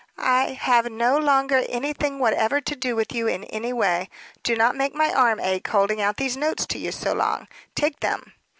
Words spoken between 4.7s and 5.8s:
make my arm ache,